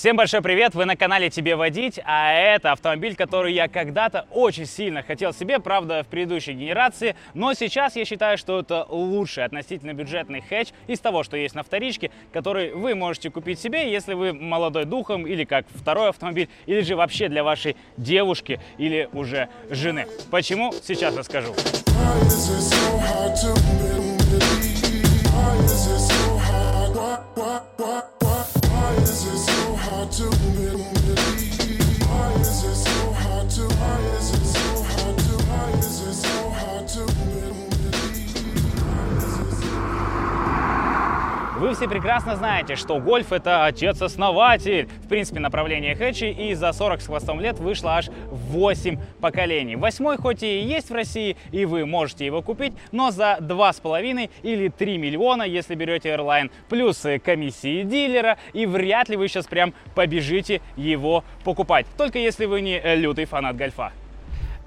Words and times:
Всем 0.00 0.16
большой 0.16 0.40
привет! 0.40 0.74
Вы 0.74 0.86
на 0.86 0.96
канале 0.96 1.28
Тебе 1.28 1.56
водить, 1.56 2.00
а 2.06 2.32
это 2.32 2.72
автомобиль, 2.72 3.14
который 3.14 3.52
я 3.52 3.68
когда-то 3.68 4.24
очень 4.30 4.64
сильно 4.64 5.02
хотел 5.02 5.34
себе, 5.34 5.58
правда, 5.60 6.02
в 6.02 6.06
предыдущей 6.06 6.54
генерации, 6.54 7.16
но 7.34 7.52
сейчас 7.52 7.96
я 7.96 8.06
считаю, 8.06 8.38
что 8.38 8.60
это 8.60 8.86
лучший 8.88 9.44
относительно 9.44 9.92
бюджетный 9.92 10.40
хэтч 10.40 10.70
из 10.86 11.00
того, 11.00 11.22
что 11.22 11.36
есть 11.36 11.54
на 11.54 11.62
вторичке, 11.62 12.10
который 12.32 12.72
вы 12.72 12.94
можете 12.94 13.28
купить 13.28 13.60
себе, 13.60 13.92
если 13.92 14.14
вы 14.14 14.32
молодой 14.32 14.86
духом 14.86 15.26
или 15.26 15.44
как 15.44 15.66
второй 15.68 16.08
автомобиль, 16.08 16.48
или 16.64 16.80
же 16.80 16.96
вообще 16.96 17.28
для 17.28 17.44
вашей 17.44 17.76
девушки 17.98 18.58
или 18.78 19.06
уже 19.12 19.50
жены. 19.68 20.06
Почему? 20.30 20.72
Сейчас 20.82 21.14
расскажу. 21.14 21.52
Why 21.52 22.26
is 22.26 22.48
it 22.48 22.62
so 22.62 22.98
hard 23.00 23.36
to 23.42 23.70
все 41.80 41.88
прекрасно 41.88 42.36
знаете, 42.36 42.76
что 42.76 43.00
гольф 43.00 43.32
это 43.32 43.64
отец-основатель. 43.64 44.86
В 45.02 45.08
принципе, 45.08 45.40
направление 45.40 45.94
хэтчи 45.94 46.30
и 46.30 46.52
за 46.52 46.74
40 46.74 47.00
с 47.00 47.06
хвостом 47.06 47.40
лет 47.40 47.58
вышло 47.58 47.96
аж 47.96 48.10
8 48.30 48.98
поколений. 49.18 49.76
Восьмой 49.76 50.18
хоть 50.18 50.42
и 50.42 50.60
есть 50.60 50.90
в 50.90 50.94
России, 50.94 51.38
и 51.52 51.64
вы 51.64 51.86
можете 51.86 52.26
его 52.26 52.42
купить, 52.42 52.74
но 52.92 53.10
за 53.10 53.38
2,5 53.40 54.28
или 54.42 54.68
3 54.68 54.98
миллиона, 54.98 55.44
если 55.44 55.74
берете 55.74 56.10
Airline, 56.10 56.50
плюс 56.68 57.02
комиссии 57.24 57.82
дилера, 57.82 58.36
и 58.52 58.66
вряд 58.66 59.08
ли 59.08 59.16
вы 59.16 59.28
сейчас 59.28 59.46
прям 59.46 59.72
побежите 59.94 60.60
его 60.76 61.24
покупать. 61.44 61.86
Только 61.96 62.18
если 62.18 62.44
вы 62.44 62.60
не 62.60 62.78
лютый 62.96 63.24
фанат 63.24 63.56
гольфа. 63.56 63.90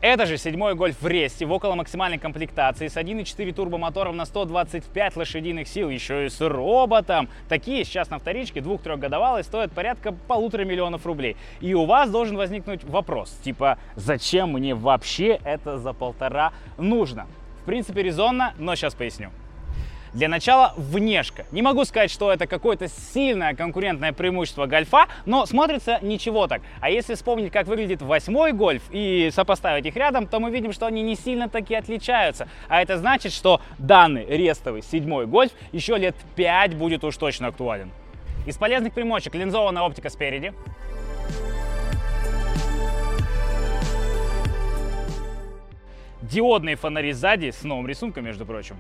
Это 0.04 0.26
же 0.26 0.38
седьмой 0.38 0.76
гольф 0.76 1.02
в 1.02 1.08
ресте 1.08 1.46
в 1.46 1.52
около 1.54 1.76
максимальной 1.76 2.18
комплектации 2.18 2.90
с 2.90 2.98
1.4 2.98 3.54
турбомотором 3.54 4.18
на 4.18 4.26
125 4.26 5.16
лошадиных 5.16 5.66
сил, 5.66 5.90
еще 5.90 6.26
и 6.26 6.30
с 6.30 6.42
роботом. 6.42 7.30
Такие 7.48 7.86
сейчас 7.86 8.10
на 8.10 8.20
вторичке 8.20 8.60
двух-трехгодовалой 8.60 9.46
стоят 9.46 9.72
порядка 9.72 10.12
полутора 10.12 10.66
миллионов 10.66 11.06
рублей. 11.06 11.38
И 11.62 11.74
у 11.74 11.86
вас 11.86 12.12
должен 12.12 12.36
возникнуть 12.36 12.84
вопрос, 12.84 13.40
типа, 13.46 13.78
зачем 13.96 14.52
мне 14.52 14.76
вообще 14.76 15.40
это 15.46 15.78
за 15.78 15.94
полтора 15.94 16.52
нужно? 16.78 17.26
В 17.62 17.66
принципе, 17.66 18.04
резонно, 18.04 18.56
но 18.58 18.76
сейчас 18.76 18.96
поясню. 18.96 19.30
Для 20.14 20.30
начала 20.30 20.74
внешка. 20.78 21.46
Не 21.52 21.64
могу 21.64 21.86
сказать, 21.86 22.12
что 22.12 22.32
это 22.32 22.46
какое-то 22.46 22.88
сильное 22.88 23.56
конкурентное 23.56 24.14
преимущество 24.14 24.68
гольфа, 24.68 25.08
но 25.26 25.48
смотрится 25.48 25.98
ничего 26.04 26.46
так. 26.46 26.62
А 26.82 26.92
если 26.92 27.16
вспомнить, 27.16 27.52
как 27.52 27.66
выглядит 27.66 28.04
восьмой 28.04 28.52
гольф 28.52 28.84
и 28.92 29.32
сопоставить 29.34 29.88
их 29.88 29.96
рядом, 29.96 30.28
то 30.28 30.40
мы 30.40 30.52
видим, 30.52 30.72
что 30.72 30.86
они 30.86 31.02
не 31.02 31.16
сильно 31.16 31.50
таки 31.50 31.74
отличаются. 31.74 32.48
А 32.68 32.84
это 32.84 33.00
значит, 33.00 33.34
что 33.34 33.60
данный 33.80 34.26
рестовый 34.26 34.84
седьмой 34.84 35.26
гольф 35.26 35.52
еще 35.72 35.98
лет 35.98 36.16
5 36.36 36.76
будет 36.76 37.04
уж 37.04 37.18
точно 37.18 37.48
актуален. 37.48 37.92
Из 38.46 38.56
полезных 38.56 38.94
примочек 38.94 39.34
линзованная 39.34 39.82
оптика 39.82 40.10
спереди, 40.10 40.54
диодные 46.22 46.76
фонари 46.76 47.14
сзади 47.14 47.50
с 47.50 47.64
новым 47.64 47.88
рисунком, 47.88 48.26
между 48.26 48.46
прочим. 48.46 48.76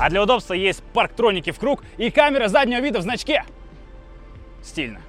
А 0.00 0.08
для 0.08 0.22
удобства 0.22 0.54
есть 0.54 0.82
парктроники 0.94 1.50
в 1.50 1.58
круг 1.58 1.84
и 1.98 2.10
камера 2.10 2.48
заднего 2.48 2.80
вида 2.80 3.00
в 3.00 3.02
значке. 3.02 3.44
Стильно. 4.62 5.02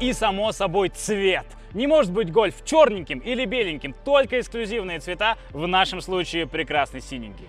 И 0.00 0.14
само 0.14 0.52
собой 0.52 0.88
цвет. 0.88 1.44
Не 1.74 1.86
может 1.86 2.10
быть 2.10 2.32
гольф 2.32 2.64
черненьким 2.64 3.18
или 3.18 3.44
беленьким, 3.44 3.94
только 4.04 4.40
эксклюзивные 4.40 4.98
цвета, 4.98 5.36
в 5.50 5.66
нашем 5.66 6.00
случае 6.00 6.46
прекрасный 6.46 7.02
синенький. 7.02 7.48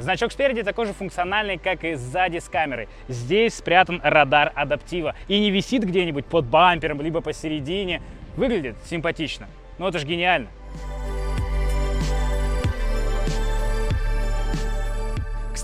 Значок 0.00 0.32
спереди 0.32 0.64
такой 0.64 0.86
же 0.86 0.92
функциональный, 0.92 1.58
как 1.58 1.84
и 1.84 1.94
сзади 1.94 2.38
с 2.38 2.48
камерой. 2.48 2.88
Здесь 3.06 3.54
спрятан 3.54 4.00
радар 4.02 4.50
адаптива 4.56 5.14
и 5.28 5.38
не 5.38 5.50
висит 5.52 5.84
где-нибудь 5.84 6.26
под 6.26 6.46
бампером, 6.46 7.00
либо 7.00 7.20
посередине. 7.20 8.02
Выглядит 8.36 8.76
симпатично. 8.84 9.46
Ну 9.78 9.86
это 9.86 9.98
же 10.00 10.06
гениально. 10.06 10.48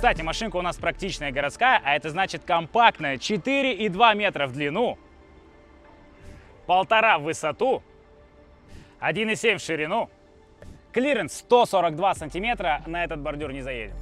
Кстати, 0.03 0.21
машинка 0.23 0.57
у 0.57 0.63
нас 0.63 0.79
практичная 0.79 1.31
городская, 1.31 1.81
а 1.85 1.95
это 1.95 2.11
значит 2.11 2.43
компактная, 2.43 3.19
4,2 3.19 4.17
метра 4.17 4.49
в 4.49 4.53
длину, 4.53 4.99
полтора 6.67 7.21
в 7.21 7.23
высоту, 7.23 7.85
1,7 9.01 9.59
в 9.59 9.63
ширину, 9.63 10.11
клиренс 10.91 11.35
142 11.35 12.17
сантиметра, 12.17 12.83
на 12.85 13.05
этот 13.05 13.21
бордюр 13.21 13.53
не 13.53 13.63
заедем. 13.63 13.95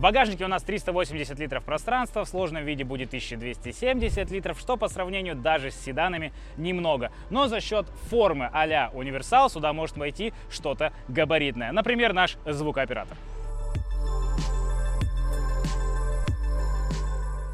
В 0.00 0.02
багажнике 0.02 0.46
у 0.46 0.48
нас 0.48 0.62
380 0.62 1.38
литров 1.38 1.62
пространства, 1.62 2.24
в 2.24 2.28
сложном 2.30 2.64
виде 2.64 2.84
будет 2.84 3.08
1270 3.08 4.30
литров, 4.30 4.58
что 4.58 4.78
по 4.78 4.88
сравнению 4.88 5.34
даже 5.34 5.70
с 5.70 5.74
седанами 5.74 6.32
немного. 6.56 7.12
Но 7.28 7.48
за 7.48 7.60
счет 7.60 7.86
формы 8.08 8.48
а-ля 8.50 8.90
универсал 8.94 9.50
сюда 9.50 9.74
может 9.74 9.98
войти 9.98 10.32
что-то 10.48 10.94
габаритное. 11.08 11.70
Например, 11.72 12.14
наш 12.14 12.38
звукооператор. 12.46 13.18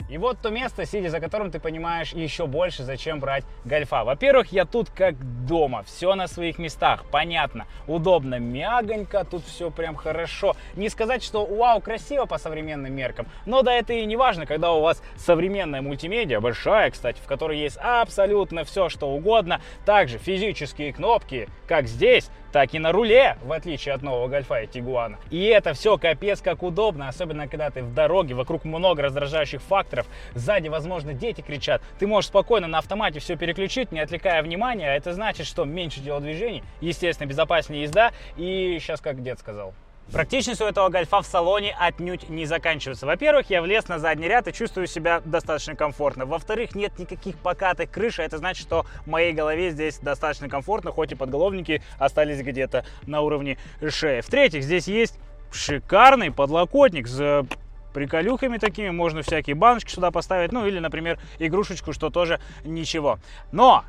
И 0.09 0.19
вот 0.19 0.39
то 0.41 0.51
место, 0.51 0.87
сидя 0.87 1.11
за 1.11 1.21
которым 1.21 1.51
ты 1.51 1.59
понимаешь 1.59 2.13
еще 2.13 2.47
больше, 2.47 2.85
зачем 2.85 3.19
брать 3.19 3.45
гольфа. 3.65 4.05
Во-первых, 4.05 4.53
я 4.53 4.65
тут 4.65 4.89
как 4.91 5.17
дома, 5.47 5.83
все 5.83 6.15
на 6.15 6.29
своих 6.29 6.59
местах, 6.59 7.05
понятно, 7.11 7.67
удобно, 7.89 8.39
мягонько, 8.39 9.25
тут 9.25 9.45
все 9.45 9.71
прям 9.71 9.97
хорошо. 9.97 10.55
Не 10.77 10.89
сказать, 10.89 11.25
что 11.25 11.45
вау, 11.45 11.81
красиво 11.81 12.27
по 12.27 12.39
современным 12.39 12.95
меркам, 12.95 13.27
но 13.47 13.63
да 13.63 13.73
это 13.73 13.93
и 13.93 14.07
не 14.07 14.17
важно, 14.17 14.47
когда 14.47 14.73
у 14.73 14.81
вас 14.81 15.03
современная 15.17 15.83
мультимедиа, 15.83 16.41
большая, 16.41 16.91
кстати, 16.91 17.21
в 17.21 17.27
которой 17.27 17.59
есть 17.59 17.79
абсолютно 17.79 18.65
все, 18.65 18.89
что 18.89 19.09
угодно. 19.09 19.61
Также 19.85 20.19
физические 20.19 20.93
кнопки, 20.93 21.49
как 21.67 21.89
здесь, 21.89 22.31
так 22.57 22.73
и 22.73 22.79
на 22.79 22.91
руле, 22.91 23.37
в 23.45 23.53
отличие 23.53 23.95
от 23.95 24.01
нового 24.01 24.29
гольфа 24.29 24.63
и 24.63 24.67
тигуана. 24.67 25.19
И 25.31 25.45
это 25.45 25.75
все 25.75 25.99
капец 25.99 26.41
как 26.41 26.63
удобно, 26.63 27.07
особенно 27.07 27.49
когда 27.49 27.69
ты 27.69 27.83
в 27.83 27.93
дороге, 27.93 28.35
вокруг 28.35 28.65
много 28.65 29.03
раздражающих 29.03 29.61
факторов, 29.61 30.07
сзади, 30.35 30.69
возможно, 30.69 31.13
дети 31.13 31.43
кричат. 31.43 31.83
Ты 31.99 32.07
можешь 32.07 32.29
спокойно 32.29 32.67
на 32.67 32.79
автомате 32.79 33.21
все 33.21 33.37
переключить, 33.37 33.93
не 33.93 34.01
отвлекая 34.01 34.43
внимания, 34.43 34.91
а 34.91 34.95
это 34.95 35.13
значит, 35.13 35.47
что 35.47 35.67
меньше 35.67 36.01
телодвижений, 36.01 36.63
естественно, 36.81 37.29
безопаснее 37.29 37.83
езда 37.83 38.13
и 38.39 38.79
сейчас, 38.81 39.03
как 39.03 39.23
дед 39.23 39.39
сказал, 39.39 39.75
Практичность 40.13 40.61
у 40.61 40.65
этого 40.65 40.89
гольфа 40.89 41.21
в 41.21 41.27
салоне 41.27 41.77
отнюдь 41.79 42.29
не 42.29 42.47
заканчивается. 42.47 43.07
Во-первых, 43.07 43.51
я 43.51 43.61
влез 43.61 43.89
на 43.89 43.99
задний 43.99 44.29
ряд 44.29 44.47
и 44.47 44.53
чувствую 44.53 44.87
себя 44.87 45.21
достаточно 45.25 45.75
комфортно. 45.75 46.27
Во-вторых, 46.27 46.75
нет 46.75 46.99
никаких 46.99 47.37
покатых 47.39 47.91
крыш, 47.91 48.21
а 48.21 48.23
это 48.23 48.39
значит, 48.39 48.63
что 48.63 48.87
моей 49.05 49.33
голове 49.33 49.71
здесь 49.71 49.99
достаточно 49.99 50.49
комфортно, 50.49 50.93
хоть 50.93 51.13
и 51.13 51.17
подголовники 51.17 51.83
остались 51.99 52.41
где-то 52.41 52.85
на 53.07 53.21
уровне 53.21 53.59
шеи. 53.89 54.21
В-третьих, 54.21 54.63
здесь 54.63 54.87
есть 54.87 55.19
шикарный 55.51 56.31
подлокотник 56.31 57.09
с 57.09 57.45
приколюхами 57.93 58.59
такими, 58.59 58.91
можно 58.91 59.23
всякие 59.23 59.57
баночки 59.57 59.91
сюда 59.91 60.11
поставить, 60.11 60.53
ну 60.53 60.67
или, 60.67 60.79
например, 60.79 61.19
игрушечку, 61.39 61.93
что 61.93 62.11
тоже 62.11 62.41
ничего. 62.63 63.19
Но 63.53 63.85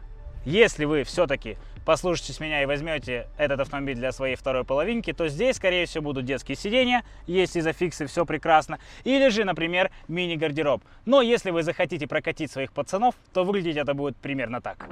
если 0.47 0.85
вы 0.85 1.03
все-таки 1.03 1.57
послушаетесь 1.85 2.39
меня 2.39 2.63
и 2.63 2.65
возьмете 2.65 3.27
этот 3.37 3.59
автомобиль 3.59 3.95
для 3.95 4.13
своей 4.13 4.35
второй 4.37 4.63
половинки, 4.63 5.11
то 5.11 5.27
здесь, 5.27 5.57
скорее 5.57 5.85
всего, 5.85 6.05
будут 6.05 6.23
детские 6.23 6.55
сиденья, 6.55 7.03
есть 7.25 7.57
изофиксы, 7.57 8.07
все 8.07 8.25
прекрасно, 8.25 8.79
или 9.03 9.27
же, 9.27 9.43
например, 9.43 9.91
мини-гардероб. 10.07 10.81
Но 11.05 11.21
если 11.21 11.51
вы 11.51 11.63
захотите 11.63 12.07
прокатить 12.07 12.49
своих 12.49 12.71
пацанов, 12.71 13.15
то 13.33 13.43
выглядеть 13.43 13.75
это 13.75 13.93
будет 13.93 14.15
примерно 14.15 14.61
так. 14.61 14.87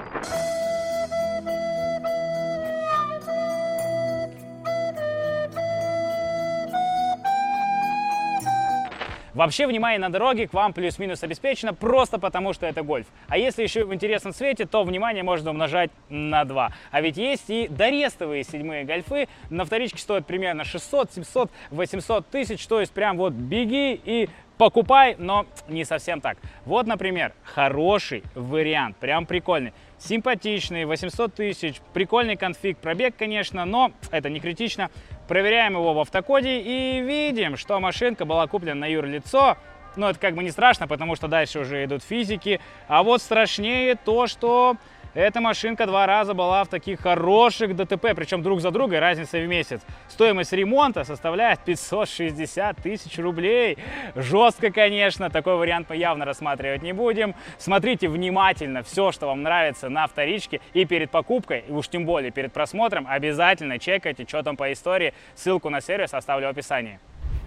Вообще, 9.36 9.68
внимание 9.68 10.00
на 10.00 10.10
дороге 10.10 10.48
к 10.48 10.54
вам 10.54 10.72
плюс-минус 10.72 11.22
обеспечено 11.22 11.74
просто 11.74 12.18
потому, 12.20 12.54
что 12.54 12.66
это 12.66 12.84
гольф. 12.84 13.06
А 13.28 13.38
если 13.38 13.64
еще 13.64 13.82
и 13.82 13.84
в 13.84 13.94
интересном 13.94 14.34
цвете, 14.34 14.66
то 14.66 14.82
внимание 14.86 15.24
можно 15.24 15.52
умножать 15.52 15.92
на 16.08 16.46
2. 16.46 16.72
А 16.90 17.02
ведь 17.02 17.18
есть 17.18 17.50
и 17.50 17.68
дорестовые 17.68 18.46
седьмые 18.46 18.86
гольфы. 18.86 19.28
На 19.50 19.66
вторичке 19.66 19.98
стоят 19.98 20.26
примерно 20.26 20.64
600, 20.64 21.12
700, 21.12 21.52
800 21.70 22.28
тысяч. 22.28 22.66
То 22.66 22.80
есть 22.80 22.94
прям 22.94 23.18
вот 23.18 23.34
беги 23.34 24.00
и 24.06 24.30
покупай, 24.58 25.16
но 25.20 25.46
не 25.68 25.84
совсем 25.84 26.22
так. 26.22 26.38
Вот, 26.64 26.88
например, 26.88 27.34
хороший 27.44 28.24
вариант, 28.36 28.96
прям 28.96 29.26
прикольный. 29.26 29.74
Симпатичный, 29.98 30.86
800 30.86 31.34
тысяч, 31.34 31.82
прикольный 31.94 32.38
конфиг, 32.38 32.78
пробег, 32.78 33.16
конечно, 33.18 33.66
но 33.66 33.92
это 34.12 34.30
не 34.30 34.40
критично. 34.40 34.90
Проверяем 35.28 35.74
его 35.74 35.94
в 35.94 36.00
автокоде 36.00 36.60
и 36.60 37.02
видим, 37.02 37.58
что 37.58 37.80
машинка 37.80 38.26
была 38.26 38.48
куплена 38.48 38.82
на 38.82 38.86
юрлицо. 38.86 39.58
Но 39.96 40.10
это 40.10 40.20
как 40.20 40.36
бы 40.36 40.44
не 40.44 40.52
страшно, 40.52 40.88
потому 40.88 41.16
что 41.16 41.28
дальше 41.28 41.60
уже 41.60 41.84
идут 41.86 42.04
физики. 42.04 42.60
А 42.88 43.02
вот 43.02 43.22
страшнее 43.22 43.96
то, 43.96 44.28
что 44.28 44.76
эта 45.16 45.40
машинка 45.40 45.88
два 45.88 46.06
раза 46.06 46.34
была 46.34 46.64
в 46.64 46.68
таких 46.68 47.00
хороших 47.00 47.76
ДТП, 47.76 48.14
причем 48.16 48.44
друг 48.44 48.60
за 48.60 48.70
другой, 48.70 49.00
разница 49.00 49.40
в 49.40 49.48
месяц. 49.48 49.82
Стоимость 50.10 50.52
ремонта 50.52 51.06
составляет 51.06 51.62
560 51.62 52.78
тысяч 52.78 53.18
рублей. 53.18 53.78
Жестко, 54.16 54.72
конечно, 54.72 55.30
такой 55.30 55.56
вариант 55.56 55.88
мы 55.90 55.96
явно 55.96 56.26
рассматривать 56.26 56.82
не 56.82 56.92
будем. 56.92 57.34
Смотрите 57.58 58.10
внимательно 58.10 58.84
все, 58.84 59.14
что 59.14 59.28
вам 59.28 59.42
нравится 59.42 59.88
на 59.88 60.06
вторичке 60.06 60.60
и 60.74 60.84
перед 60.84 61.10
покупкой, 61.10 61.64
и 61.68 61.72
уж 61.72 61.88
тем 61.88 62.06
более 62.06 62.32
перед 62.32 62.52
просмотром, 62.52 63.08
обязательно 63.10 63.80
чекайте, 63.80 64.26
что 64.28 64.44
там 64.44 64.58
по 64.58 64.72
истории. 64.74 65.14
Ссылку 65.34 65.70
на 65.70 65.80
сервис 65.80 66.14
оставлю 66.14 66.48
в 66.48 66.50
описании. 66.50 67.00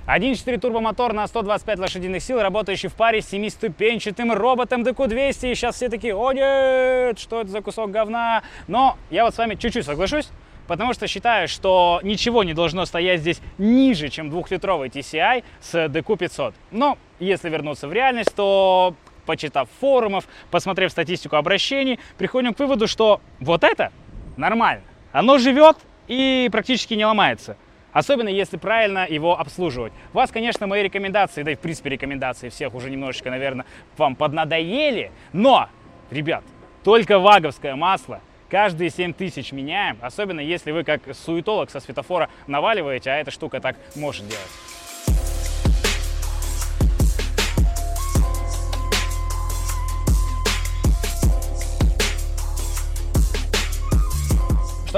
1.4 0.09 0.59
турбомотор 0.59 1.13
на 1.13 1.27
125 1.27 1.81
лошадиных 1.81 2.23
сил, 2.23 2.41
работающий 2.41 2.89
в 2.89 2.95
паре 2.95 3.21
с 3.21 3.29
семиступенчатым 3.29 4.33
роботом 4.33 4.83
DQ200. 4.83 5.53
И 5.53 5.55
сейчас 5.55 5.77
все 5.77 5.91
такие, 5.91 6.17
о 6.17 6.33
нет, 6.33 7.19
что 7.19 7.43
это 7.43 7.51
за 7.51 7.61
кусок 7.61 7.91
говна? 7.91 8.43
Но 8.69 8.97
я 9.11 9.27
вот 9.27 9.35
с 9.35 9.39
вами 9.39 9.55
чуть-чуть 9.55 9.85
соглашусь, 9.85 10.31
потому 10.67 10.95
что 10.95 11.07
считаю, 11.09 11.47
что 11.47 12.01
ничего 12.03 12.43
не 12.43 12.55
должно 12.55 12.87
стоять 12.87 13.21
здесь 13.21 13.43
ниже, 13.59 14.09
чем 14.09 14.31
двухлитровый 14.31 14.89
TCI 14.89 15.45
с 15.61 15.75
DQ500. 15.75 16.55
Но 16.71 16.97
если 17.19 17.51
вернуться 17.51 17.87
в 17.87 17.93
реальность, 17.93 18.35
то 18.35 18.95
почитав 19.27 19.69
форумов, 19.79 20.25
посмотрев 20.51 20.91
статистику 20.91 21.37
обращений, 21.37 21.99
приходим 22.17 22.55
к 22.55 22.59
выводу, 22.59 22.89
что 22.89 23.21
вот 23.41 23.63
это 23.63 23.93
нормально. 24.39 24.85
Оно 25.13 25.37
живет 25.37 25.77
и 26.07 26.49
практически 26.51 26.95
не 26.95 27.05
ломается. 27.05 27.59
Особенно 27.93 28.29
если 28.29 28.57
правильно 28.57 29.07
его 29.09 29.39
обслуживать. 29.39 29.93
Вас, 30.13 30.31
конечно, 30.31 30.67
мои 30.67 30.83
рекомендации, 30.83 31.43
да 31.43 31.53
и 31.53 31.55
в 31.55 31.61
принципе 31.61 31.91
рекомендации 31.91 32.49
всех 32.49 32.75
уже 32.75 32.91
немножечко, 32.91 33.31
наверное, 33.31 33.65
вам 33.97 34.15
поднадоели. 34.15 35.11
Но, 35.33 35.69
ребят, 36.11 36.45
только 36.85 37.19
ваговское 37.19 37.75
масло 37.77 38.21
каждые 38.51 38.91
7 38.91 39.13
тысяч 39.13 39.53
меняем. 39.53 39.99
Особенно 40.01 40.41
если 40.41 40.71
вы 40.71 40.85
как 40.85 41.03
суетолог 41.15 41.71
со 41.71 41.81
светофора 41.81 42.29
наваливаете, 42.47 43.11
а 43.11 43.17
эта 43.17 43.31
штука 43.31 43.61
так 43.61 43.77
может 43.97 44.27
делать. 44.27 44.78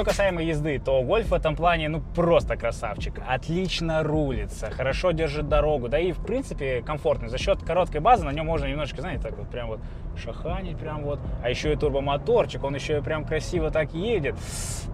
Что 0.00 0.08
касаемо 0.08 0.43
езды, 0.43 0.79
то 0.79 1.02
гольф 1.02 1.26
в 1.29 1.35
этом 1.35 1.55
плане, 1.55 1.91
ну, 1.91 2.00
просто 2.00 2.56
красавчик. 2.56 3.20
Отлично 3.29 4.02
рулится, 4.02 4.70
хорошо 4.70 5.11
держит 5.11 5.50
дорогу, 5.50 5.91
да 5.91 5.99
и, 5.99 6.12
в 6.12 6.25
принципе, 6.25 6.81
комфортный. 6.81 7.29
За 7.29 7.37
счет 7.37 7.62
короткой 7.62 8.00
базы 8.00 8.25
на 8.25 8.31
нем 8.31 8.47
можно 8.47 8.64
немножечко, 8.64 9.02
знаете, 9.02 9.25
так 9.25 9.37
вот 9.37 9.50
прям 9.50 9.69
вот 9.69 9.81
шаханить 10.17 10.79
прям 10.79 11.02
вот. 11.02 11.20
А 11.43 11.50
еще 11.50 11.75
и 11.75 11.76
турбомоторчик, 11.76 12.64
он 12.64 12.75
еще 12.75 12.99
и 12.99 13.00
прям 13.02 13.26
красиво 13.26 13.70
так 13.70 13.93
едет. 13.93 14.37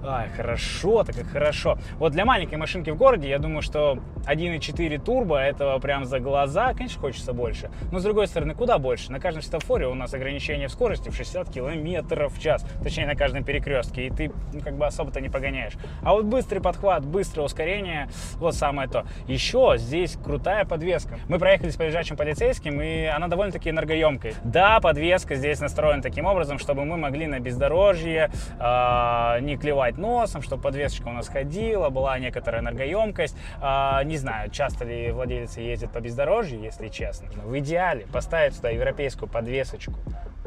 Ай, 0.05 0.29
хорошо, 0.29 1.05
так 1.05 1.17
как 1.17 1.27
хорошо. 1.27 1.79
Вот 1.99 2.13
для 2.13 2.25
маленькой 2.25 2.57
машинки 2.57 2.91
в 2.91 2.97
городе, 2.97 3.29
я 3.29 3.39
думаю, 3.39 3.63
что 3.63 3.99
1.4 4.27 4.99
турбо, 5.03 5.39
этого 5.39 5.79
прям 5.79 6.05
за 6.05 6.21
глаза, 6.21 6.75
конечно, 6.75 7.01
хочется 7.01 7.33
больше. 7.33 7.71
Но, 7.93 7.99
с 7.99 8.03
другой 8.03 8.27
стороны, 8.27 8.55
куда 8.55 8.79
больше? 8.79 9.11
На 9.11 9.21
каждом 9.21 9.43
светофоре 9.43 9.87
у 9.87 9.95
нас 9.95 10.15
ограничение 10.15 10.69
в 10.69 10.73
скорости 10.73 11.09
в 11.11 11.15
60 11.15 11.49
километров 11.51 12.35
в 12.35 12.41
час. 12.41 12.65
Точнее, 12.83 13.07
на 13.07 13.15
каждом 13.15 13.45
перекрестке. 13.45 14.07
И 14.07 14.11
ты, 14.11 14.33
ну, 14.53 14.61
как 14.61 14.77
бы 14.77 14.87
особо-то 14.97 15.21
не 15.21 15.29
погоняешь. 15.29 15.75
А 16.03 16.13
вот 16.13 16.25
быстрый 16.25 16.61
подхват, 16.61 17.05
быстрое 17.05 17.45
ускорение, 17.45 18.09
вот 18.37 18.55
самое 18.55 18.89
то. 18.89 19.05
Еще 19.29 19.75
здесь 19.77 20.17
крутая 20.23 20.65
подвеска. 20.65 21.19
Мы 21.29 21.39
проехали 21.39 21.71
с 21.71 21.79
лежачим 21.79 22.17
полицейским, 22.17 22.81
и 22.81 23.05
она 23.05 23.29
довольно-таки 23.29 23.71
энергоемкая. 23.71 24.35
Да, 24.43 24.81
подвеска 24.81 25.35
здесь 25.35 25.61
настроена 25.61 26.03
таким 26.03 26.25
образом, 26.25 26.59
чтобы 26.59 26.85
мы 26.85 26.97
могли 26.97 27.27
на 27.27 27.41
бездорожье 27.41 28.31
э, 28.59 29.41
не 29.41 29.57
клевать 29.57 29.99
носом, 29.99 30.43
чтобы 30.43 30.63
подвесочка 30.63 31.09
у 31.09 31.13
нас 31.13 31.29
ходила, 31.29 31.91
была 31.91 32.19
некоторая 32.19 32.63
энергоемкость. 32.63 33.37
Э, 33.61 34.03
не 34.05 34.17
знаю, 34.17 34.51
часто 34.51 34.85
ли 34.85 35.11
владельцы 35.11 35.61
ездят 35.61 35.93
по 35.93 36.01
бездорожью, 36.01 36.61
если 36.61 36.89
честно. 36.89 37.29
В 37.45 37.59
идеале 37.59 38.07
поставить 38.13 38.55
сюда 38.55 38.71
европейскую 38.71 39.29
подвесочку, 39.29 39.95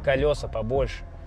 колеса 0.03 0.47
побольше, 0.47 1.03
а, 1.03 1.18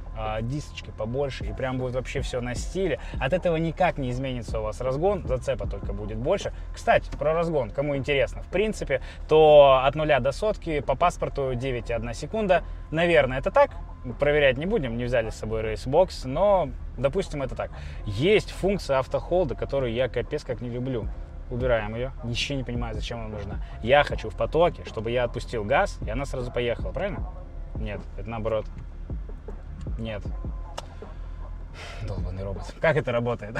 дисочки 0.42 0.92
побольше, 0.96 1.44
и 1.44 1.52
прям 1.52 1.78
будет 1.78 1.94
вообще 1.94 2.20
все 2.20 2.40
на 2.40 2.54
стиле. 2.54 2.98
От 3.20 3.32
этого 3.32 3.56
никак 3.56 3.98
не 3.98 4.10
изменится 4.10 4.60
у 4.60 4.62
вас 4.62 4.80
разгон, 4.80 5.26
зацепа 5.26 5.66
только 5.66 5.92
будет 5.92 6.18
больше. 6.18 6.52
Кстати, 6.74 7.10
про 7.16 7.34
разгон, 7.34 7.70
кому 7.70 7.96
интересно, 7.96 8.42
в 8.42 8.48
принципе, 8.48 9.00
то 9.28 9.82
от 9.84 9.94
нуля 9.94 10.20
до 10.20 10.32
сотки 10.32 10.80
по 10.80 10.94
паспорту 10.94 11.52
9,1 11.52 12.14
секунда. 12.14 12.62
Наверное, 12.90 13.38
это 13.38 13.50
так, 13.50 13.70
проверять 14.18 14.58
не 14.58 14.66
будем, 14.66 14.96
не 14.96 15.04
взяли 15.04 15.30
с 15.30 15.36
собой 15.36 15.62
рейсбокс, 15.62 16.24
но, 16.24 16.68
допустим, 16.98 17.42
это 17.42 17.54
так. 17.54 17.70
Есть 18.04 18.50
функция 18.50 18.98
автохолда, 18.98 19.54
которую 19.54 19.92
я 19.92 20.08
капец 20.08 20.44
как 20.44 20.60
не 20.60 20.68
люблю 20.68 21.08
убираем 21.50 21.94
ее. 21.94 22.12
Ничего 22.24 22.58
не 22.58 22.64
понимаю, 22.64 22.94
зачем 22.94 23.20
она 23.20 23.28
нужна. 23.28 23.56
Я 23.82 24.04
хочу 24.04 24.30
в 24.30 24.36
потоке, 24.36 24.84
чтобы 24.84 25.10
я 25.10 25.24
отпустил 25.24 25.64
газ, 25.64 25.98
и 26.04 26.10
она 26.10 26.24
сразу 26.24 26.50
поехала, 26.50 26.92
правильно? 26.92 27.28
Нет, 27.76 28.00
это 28.18 28.28
наоборот. 28.28 28.66
Нет. 29.98 30.22
Долбанный 32.06 32.44
робот. 32.44 32.74
Как 32.80 32.96
это 32.96 33.12
работает? 33.12 33.56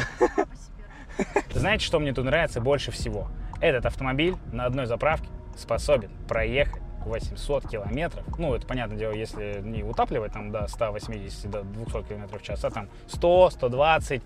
Знаете, 1.54 1.84
что 1.84 1.98
мне 2.00 2.12
тут 2.12 2.24
нравится 2.24 2.60
больше 2.60 2.90
всего? 2.90 3.28
Этот 3.60 3.86
автомобиль 3.86 4.36
на 4.52 4.66
одной 4.66 4.86
заправке 4.86 5.28
способен 5.56 6.10
проехать 6.28 6.82
800 7.04 7.68
километров. 7.68 8.24
Ну, 8.38 8.54
это, 8.54 8.66
понятное 8.66 8.98
дело, 8.98 9.12
если 9.12 9.60
не 9.62 9.82
утапливать 9.82 10.32
там 10.32 10.50
до 10.50 10.66
180, 10.66 11.50
до 11.50 11.62
200 11.62 12.02
километров 12.08 12.40
в 12.40 12.44
час, 12.44 12.64
а 12.64 12.70
там 12.70 12.88
100, 13.08 13.50
120. 13.50 14.22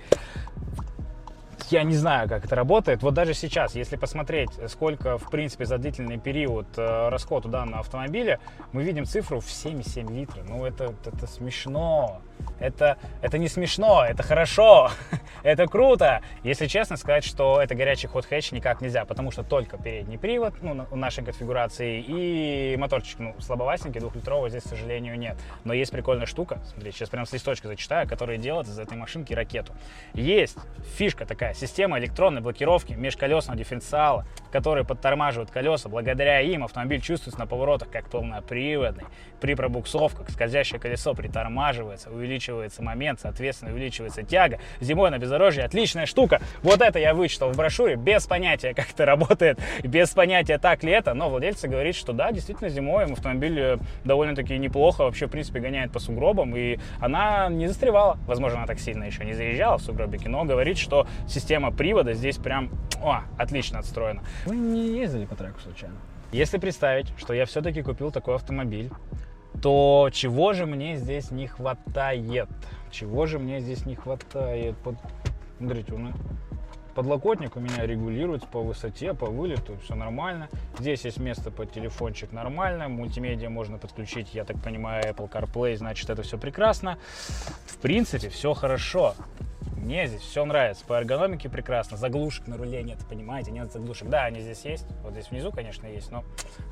Я 1.70 1.82
не 1.82 1.94
знаю, 1.94 2.28
как 2.28 2.44
это 2.44 2.54
работает. 2.54 3.02
Вот 3.02 3.14
даже 3.14 3.34
сейчас, 3.34 3.74
если 3.74 3.96
посмотреть, 3.96 4.50
сколько, 4.68 5.18
в 5.18 5.30
принципе, 5.30 5.64
за 5.64 5.78
длительный 5.78 6.18
период 6.18 6.66
э, 6.76 7.08
расход 7.08 7.44
у 7.46 7.48
данного 7.48 7.80
автомобиля, 7.80 8.38
мы 8.72 8.84
видим 8.84 9.04
цифру 9.04 9.40
в 9.40 9.46
7,7 9.46 10.14
литра. 10.14 10.42
Ну, 10.46 10.64
это, 10.64 10.94
это 11.04 11.26
смешно. 11.26 12.20
Это, 12.58 12.96
это 13.20 13.38
не 13.38 13.48
смешно, 13.48 14.04
это 14.04 14.22
хорошо, 14.22 14.90
это 15.42 15.66
круто. 15.66 16.22
Если 16.42 16.66
честно 16.66 16.96
сказать, 16.96 17.24
что 17.24 17.60
это 17.60 17.74
горячий 17.74 18.06
ход 18.06 18.24
хэтч 18.24 18.52
никак 18.52 18.80
нельзя, 18.80 19.04
потому 19.04 19.30
что 19.30 19.42
только 19.42 19.76
передний 19.76 20.18
привод 20.18 20.54
ну, 20.62 20.86
в 20.90 20.96
нашей 20.96 21.22
конфигурации 21.22 22.02
и 22.06 22.76
моторчик 22.78 23.18
ну, 23.18 23.34
слабоватенький, 23.40 24.00
двухлитровый 24.00 24.50
здесь, 24.50 24.62
к 24.62 24.68
сожалению, 24.68 25.18
нет. 25.18 25.36
Но 25.64 25.74
есть 25.74 25.92
прикольная 25.92 26.26
штука, 26.26 26.60
смотрите, 26.72 26.96
сейчас 26.96 27.10
прям 27.10 27.26
с 27.26 27.32
листочка 27.32 27.68
зачитаю, 27.68 28.08
которая 28.08 28.38
делает 28.38 28.68
из 28.68 28.78
этой 28.78 28.96
машинки 28.96 29.34
ракету. 29.34 29.74
Есть 30.14 30.56
фишка 30.96 31.26
такая, 31.26 31.52
система 31.56 31.98
электронной 31.98 32.40
блокировки 32.40 32.92
межколесного 32.92 33.58
дифференциала, 33.58 34.26
который 34.52 34.84
подтормаживает 34.84 35.50
колеса. 35.50 35.88
Благодаря 35.88 36.40
им 36.40 36.64
автомобиль 36.64 37.00
чувствуется 37.00 37.38
на 37.40 37.46
поворотах 37.46 37.90
как 37.90 38.08
полноприводный. 38.08 39.04
При 39.40 39.54
пробуксовках 39.54 40.30
скользящее 40.30 40.80
колесо 40.80 41.14
притормаживается, 41.14 42.10
увеличивается 42.10 42.82
момент, 42.82 43.20
соответственно, 43.20 43.72
увеличивается 43.72 44.22
тяга. 44.22 44.58
Зимой 44.80 45.10
на 45.10 45.18
бездорожье 45.18 45.64
отличная 45.64 46.06
штука. 46.06 46.40
Вот 46.62 46.80
это 46.80 46.98
я 46.98 47.14
вычитал 47.14 47.52
в 47.52 47.56
брошюре, 47.56 47.96
без 47.96 48.26
понятия, 48.26 48.74
как 48.74 48.90
это 48.90 49.04
работает, 49.04 49.58
без 49.82 50.10
понятия, 50.10 50.58
так 50.58 50.82
ли 50.82 50.92
это. 50.92 51.14
Но 51.14 51.28
владельцы 51.28 51.68
говорит, 51.68 51.96
что 51.96 52.12
да, 52.12 52.32
действительно, 52.32 52.68
зимой 52.68 53.04
автомобиль 53.04 53.58
э, 53.58 53.78
довольно-таки 54.04 54.56
неплохо 54.58 55.04
вообще, 55.04 55.26
в 55.26 55.30
принципе, 55.30 55.60
гоняет 55.60 55.92
по 55.92 55.98
сугробам. 55.98 56.56
И 56.56 56.78
она 57.00 57.48
не 57.48 57.66
застревала. 57.66 58.18
Возможно, 58.26 58.58
она 58.58 58.66
так 58.66 58.78
сильно 58.78 59.04
еще 59.04 59.24
не 59.24 59.32
заезжала 59.34 59.78
в 59.78 59.82
сугробики, 59.82 60.28
но 60.28 60.44
говорит, 60.44 60.78
что 60.78 61.06
система 61.26 61.45
привода 61.76 62.12
здесь 62.14 62.36
прям 62.36 62.70
о, 63.02 63.22
отлично 63.38 63.78
отстроена. 63.78 64.22
Вы 64.46 64.56
не 64.56 64.98
ездили 64.98 65.26
по 65.26 65.34
треку 65.34 65.60
случайно? 65.60 65.96
Если 66.32 66.58
представить, 66.58 67.12
что 67.18 67.32
я 67.32 67.46
все-таки 67.46 67.82
купил 67.82 68.10
такой 68.10 68.34
автомобиль, 68.34 68.90
то 69.62 70.10
чего 70.12 70.52
же 70.52 70.66
мне 70.66 70.96
здесь 70.96 71.30
не 71.30 71.46
хватает? 71.46 72.48
Чего 72.90 73.26
же 73.26 73.38
мне 73.38 73.60
здесь 73.60 73.86
не 73.86 73.94
хватает? 73.94 74.76
Под... 74.78 74.96
Смотрите, 75.58 75.92
у 75.92 75.98
меня 75.98 76.14
подлокотник 76.96 77.56
у 77.56 77.60
меня 77.60 77.86
регулируется 77.86 78.48
по 78.48 78.62
высоте, 78.62 79.12
по 79.12 79.26
вылету, 79.26 79.76
все 79.84 79.94
нормально. 79.94 80.48
Здесь 80.78 81.04
есть 81.04 81.18
место 81.18 81.50
под 81.50 81.70
телефончик 81.70 82.32
нормально, 82.32 82.88
мультимедиа 82.88 83.50
можно 83.50 83.76
подключить, 83.76 84.34
я 84.34 84.44
так 84.44 84.60
понимаю, 84.62 85.04
Apple 85.04 85.30
CarPlay, 85.30 85.76
значит 85.76 86.08
это 86.08 86.22
все 86.22 86.38
прекрасно. 86.38 86.98
В 87.66 87.76
принципе, 87.76 88.30
все 88.30 88.54
хорошо. 88.54 89.14
Мне 89.86 90.08
здесь 90.08 90.20
все 90.20 90.44
нравится. 90.44 90.84
По 90.84 90.94
эргономике 90.94 91.48
прекрасно. 91.48 91.96
Заглушек 91.96 92.48
на 92.48 92.56
руле 92.56 92.82
нет, 92.82 92.98
понимаете? 93.08 93.52
Нет 93.52 93.72
заглушек. 93.72 94.08
Да, 94.08 94.24
они 94.24 94.40
здесь 94.40 94.64
есть. 94.64 94.84
Вот 95.04 95.12
здесь 95.12 95.30
внизу, 95.30 95.52
конечно, 95.52 95.86
есть. 95.86 96.10
Но 96.10 96.24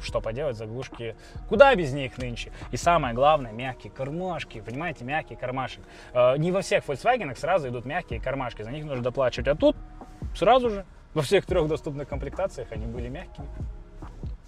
что 0.03 0.21
поделать, 0.21 0.57
заглушки... 0.57 1.15
Куда 1.49 1.73
без 1.77 1.93
них 1.93 2.19
нынче? 2.19 2.51
И 2.73 2.77
самое 2.77 3.15
главное, 3.15 3.53
мягкие 3.53 3.93
кармашки. 3.93 4.61
Понимаете, 4.61 5.05
мягкий 5.05 5.37
кармашек. 5.37 5.85
Э, 6.13 6.37
не 6.39 6.51
во 6.51 6.61
всех 6.61 6.85
Volkswagen 6.87 7.33
сразу 7.37 7.69
идут 7.69 7.85
мягкие 7.85 8.21
кармашки. 8.21 8.63
За 8.63 8.73
них 8.73 8.85
нужно 8.85 9.05
доплачивать. 9.05 9.47
А 9.47 9.55
тут 9.55 9.77
сразу 10.35 10.71
же 10.71 10.85
во 11.15 11.23
всех 11.23 11.47
трех 11.47 11.69
доступных 11.69 12.09
комплектациях 12.09 12.73
они 12.73 12.87
были 12.87 13.07
мягкими. 13.07 13.47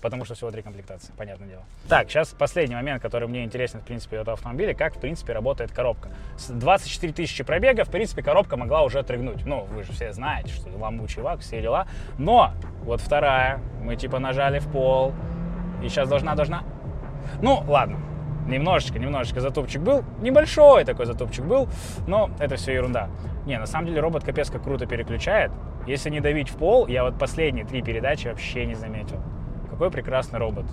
Потому 0.06 0.25
что 0.25 0.34
всего 0.36 0.52
три 0.52 0.62
комплектации, 0.62 1.12
понятное 1.16 1.48
дело. 1.48 1.62
Так, 1.88 2.08
сейчас 2.08 2.28
последний 2.28 2.76
момент, 2.76 3.02
который 3.02 3.26
мне 3.26 3.42
интересен, 3.42 3.80
в 3.80 3.84
принципе, 3.84 4.20
от 4.20 4.28
автомобиля, 4.28 4.72
как, 4.72 4.94
в 4.94 5.00
принципе, 5.00 5.32
работает 5.32 5.72
коробка. 5.72 6.10
С 6.36 6.46
24 6.46 7.12
тысячи 7.12 7.42
пробега, 7.42 7.84
в 7.84 7.90
принципе, 7.90 8.22
коробка 8.22 8.56
могла 8.56 8.84
уже 8.84 9.00
отрыгнуть. 9.00 9.44
Ну, 9.44 9.64
вы 9.64 9.82
же 9.82 9.90
все 9.90 10.12
знаете, 10.12 10.50
что 10.50 10.70
вам 10.70 11.04
чувак, 11.08 11.40
все 11.40 11.60
дела. 11.60 11.88
Но, 12.18 12.52
вот 12.84 13.00
вторая, 13.00 13.58
мы 13.82 13.96
типа 13.96 14.20
нажали 14.20 14.60
в 14.60 14.70
пол, 14.70 15.12
и 15.82 15.88
сейчас 15.88 16.08
должна, 16.08 16.36
должна... 16.36 16.62
Ну, 17.42 17.64
ладно, 17.66 17.98
немножечко, 18.46 19.00
немножечко 19.00 19.40
затупчик 19.40 19.82
был. 19.82 20.04
Небольшой 20.20 20.84
такой 20.84 21.06
затупчик 21.06 21.44
был, 21.44 21.68
но 22.06 22.30
это 22.38 22.54
все 22.54 22.75
ерунда. 22.75 23.08
Не, 23.44 23.58
на 23.58 23.66
самом 23.66 23.88
деле 23.88 23.98
робот 23.98 24.22
капец 24.22 24.50
как 24.50 24.62
круто 24.62 24.86
переключает. 24.86 25.50
Если 25.84 26.10
не 26.10 26.20
давить 26.20 26.48
в 26.48 26.56
пол, 26.56 26.86
я 26.86 27.02
вот 27.02 27.18
последние 27.18 27.64
три 27.64 27.82
передачи 27.82 28.28
вообще 28.28 28.66
не 28.66 28.76
заметил. 28.76 29.20
Какой 29.76 29.90
прекрасный 29.90 30.38
робот. 30.38 30.64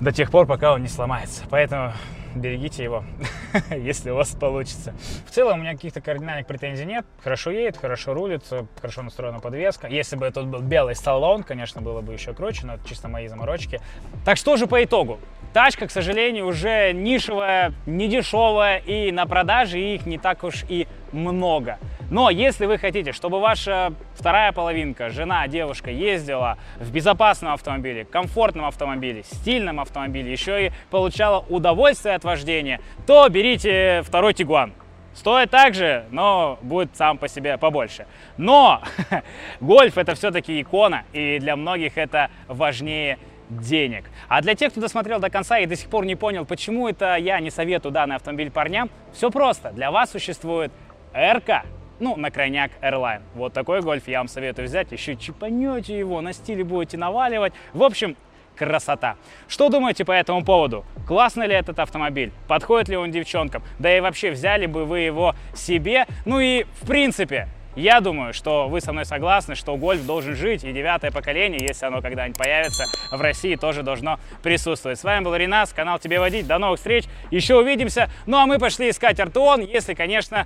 До 0.00 0.10
тех 0.10 0.32
пор, 0.32 0.46
пока 0.46 0.72
он 0.72 0.82
не 0.82 0.88
сломается. 0.88 1.44
Поэтому 1.48 1.92
берегите 2.34 2.82
его, 2.82 3.04
если 3.70 4.10
у 4.10 4.16
вас 4.16 4.30
получится. 4.30 4.94
В 5.28 5.30
целом 5.30 5.60
у 5.60 5.62
меня 5.62 5.74
каких-то 5.74 6.00
кардинальных 6.00 6.48
претензий 6.48 6.84
нет. 6.84 7.06
Хорошо 7.22 7.52
едет, 7.52 7.76
хорошо 7.76 8.14
рулит, 8.14 8.42
хорошо 8.80 9.02
настроена 9.02 9.38
подвеска. 9.38 9.86
Если 9.86 10.16
бы 10.16 10.28
тут 10.32 10.46
был 10.46 10.60
белый 10.60 10.96
салон, 10.96 11.44
конечно, 11.44 11.80
было 11.80 12.00
бы 12.00 12.14
еще 12.14 12.34
круче, 12.34 12.66
но 12.66 12.74
это 12.74 12.88
чисто 12.88 13.06
мои 13.06 13.28
заморочки. 13.28 13.80
Так 14.24 14.38
что 14.38 14.56
же 14.56 14.66
по 14.66 14.82
итогу? 14.82 15.20
Тачка, 15.52 15.86
к 15.86 15.92
сожалению, 15.92 16.48
уже 16.48 16.92
нишевая, 16.92 17.72
недешевая, 17.86 18.78
и 18.78 19.12
на 19.12 19.24
продаже 19.24 19.78
их 19.78 20.04
не 20.04 20.18
так 20.18 20.42
уж 20.42 20.64
и 20.68 20.88
много. 21.12 21.78
Но 22.10 22.30
если 22.30 22.64
вы 22.64 22.78
хотите, 22.78 23.12
чтобы 23.12 23.38
ваша 23.38 23.92
вторая 24.14 24.52
половинка, 24.52 25.10
жена, 25.10 25.46
девушка 25.46 25.90
ездила 25.90 26.56
в 26.78 26.90
безопасном 26.90 27.52
автомобиле, 27.52 28.04
комфортном 28.06 28.64
автомобиле, 28.64 29.22
стильном 29.24 29.78
автомобиле, 29.78 30.32
еще 30.32 30.68
и 30.68 30.72
получала 30.90 31.44
удовольствие 31.48 32.14
от 32.14 32.24
вождения, 32.24 32.80
то 33.06 33.28
берите 33.28 34.02
второй 34.06 34.32
Тигуан. 34.32 34.72
Стоит 35.14 35.50
так 35.50 35.74
же, 35.74 36.06
но 36.10 36.58
будет 36.62 36.96
сам 36.96 37.18
по 37.18 37.28
себе 37.28 37.58
побольше. 37.58 38.06
Но 38.36 38.82
гольф 39.60 39.98
это 39.98 40.14
все-таки 40.14 40.62
икона, 40.62 41.04
и 41.12 41.38
для 41.40 41.56
многих 41.56 41.98
это 41.98 42.30
важнее 42.46 43.18
денег. 43.50 44.04
А 44.28 44.40
для 44.40 44.54
тех, 44.54 44.70
кто 44.70 44.80
досмотрел 44.80 45.18
до 45.18 45.28
конца 45.28 45.58
и 45.58 45.66
до 45.66 45.76
сих 45.76 45.88
пор 45.88 46.04
не 46.04 46.14
понял, 46.14 46.44
почему 46.44 46.88
это 46.88 47.16
я 47.16 47.40
не 47.40 47.50
советую 47.50 47.92
данный 47.92 48.16
автомобиль 48.16 48.50
парням, 48.50 48.90
все 49.12 49.30
просто. 49.30 49.72
Для 49.72 49.90
вас 49.90 50.10
существует 50.10 50.70
РК, 51.14 51.64
ну, 52.00 52.16
на 52.16 52.30
крайняк 52.30 52.70
Airline. 52.82 53.22
Вот 53.34 53.52
такой 53.52 53.80
гольф 53.80 54.08
я 54.08 54.18
вам 54.18 54.28
советую 54.28 54.68
взять. 54.68 54.92
Еще 54.92 55.16
чипанете 55.16 55.98
его, 55.98 56.20
на 56.20 56.32
стиле 56.32 56.64
будете 56.64 56.96
наваливать. 56.96 57.52
В 57.72 57.82
общем, 57.82 58.16
красота. 58.56 59.16
Что 59.46 59.68
думаете 59.68 60.04
по 60.04 60.12
этому 60.12 60.44
поводу? 60.44 60.84
Классный 61.06 61.46
ли 61.46 61.54
этот 61.54 61.78
автомобиль? 61.78 62.32
Подходит 62.48 62.88
ли 62.88 62.96
он 62.96 63.10
девчонкам? 63.10 63.62
Да 63.78 63.96
и 63.96 64.00
вообще, 64.00 64.30
взяли 64.30 64.66
бы 64.66 64.84
вы 64.84 65.00
его 65.00 65.34
себе? 65.54 66.06
Ну 66.24 66.40
и, 66.40 66.64
в 66.80 66.86
принципе, 66.86 67.48
я 67.76 68.00
думаю, 68.00 68.34
что 68.34 68.68
вы 68.68 68.80
со 68.80 68.92
мной 68.92 69.04
согласны, 69.04 69.54
что 69.54 69.76
гольф 69.76 70.04
должен 70.04 70.34
жить, 70.34 70.64
и 70.64 70.72
девятое 70.72 71.12
поколение, 71.12 71.60
если 71.62 71.86
оно 71.86 72.02
когда-нибудь 72.02 72.36
появится, 72.36 72.86
в 73.12 73.20
России 73.20 73.54
тоже 73.54 73.84
должно 73.84 74.18
присутствовать. 74.42 74.98
С 74.98 75.04
вами 75.04 75.24
был 75.24 75.36
Ренас, 75.36 75.72
канал 75.72 76.00
Тебе 76.00 76.18
Водить. 76.18 76.48
До 76.48 76.58
новых 76.58 76.78
встреч, 76.78 77.04
еще 77.30 77.56
увидимся. 77.56 78.10
Ну 78.26 78.36
а 78.38 78.46
мы 78.46 78.58
пошли 78.58 78.90
искать 78.90 79.20
Артуон, 79.20 79.60
если, 79.60 79.94
конечно, 79.94 80.44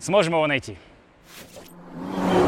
сможем 0.00 0.32
его 0.32 0.46
найти. 0.46 0.78
Yeah. 2.02 2.39